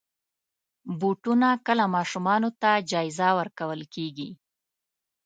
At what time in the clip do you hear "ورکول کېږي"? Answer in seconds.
3.39-4.29